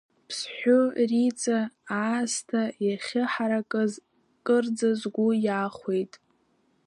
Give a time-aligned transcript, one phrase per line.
[0.27, 0.79] Ԥсҳәы,
[1.09, 1.57] Рица
[2.01, 3.91] аасҭа иахьыҳаракыз
[4.45, 6.13] кырӡа сгәы иахәеит.